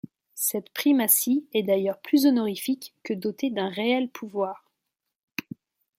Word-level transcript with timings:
Cette 0.33 0.71
primatie 0.73 1.45
est 1.53 1.61
d'ailleurs 1.61 1.99
plus 2.01 2.25
honorifique 2.25 2.95
que 3.03 3.13
dotée 3.13 3.51
d'un 3.51 3.69
réel 3.69 4.09
pouvoir. 4.09 4.65